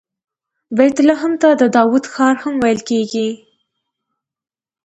بیت 0.77 0.97
لحم 1.09 1.33
ته 1.41 1.49
د 1.61 1.63
داود 1.75 2.03
ښار 2.13 2.35
هم 2.43 2.53
ویل 2.63 2.79
کیږي. 2.89 3.29